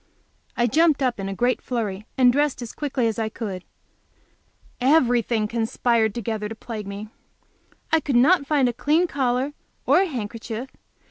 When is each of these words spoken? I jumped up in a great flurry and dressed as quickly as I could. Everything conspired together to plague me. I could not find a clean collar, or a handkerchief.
I 0.57 0.65
jumped 0.65 1.03
up 1.03 1.19
in 1.19 1.29
a 1.29 1.35
great 1.35 1.61
flurry 1.61 2.07
and 2.17 2.33
dressed 2.33 2.63
as 2.63 2.73
quickly 2.73 3.05
as 3.05 3.19
I 3.19 3.29
could. 3.29 3.63
Everything 4.79 5.47
conspired 5.47 6.15
together 6.15 6.49
to 6.49 6.55
plague 6.55 6.87
me. 6.87 7.09
I 7.91 7.99
could 7.99 8.15
not 8.15 8.47
find 8.47 8.67
a 8.67 8.73
clean 8.73 9.05
collar, 9.05 9.53
or 9.85 9.99
a 10.01 10.07
handkerchief. 10.07 10.69